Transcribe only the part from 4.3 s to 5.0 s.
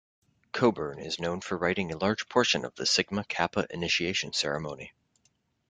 ceremony.